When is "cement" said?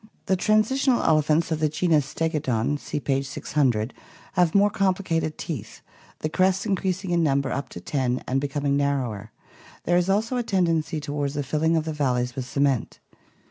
12.49-12.97